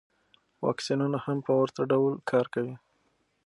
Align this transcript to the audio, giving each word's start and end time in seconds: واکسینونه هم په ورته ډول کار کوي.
واکسینونه 0.65 1.17
هم 1.25 1.37
په 1.45 1.51
ورته 1.59 1.81
ډول 1.91 2.13
کار 2.31 2.45
کوي. 2.53 2.75